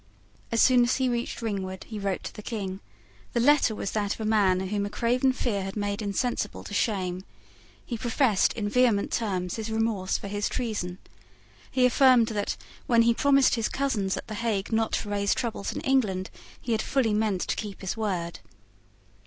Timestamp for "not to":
14.71-15.09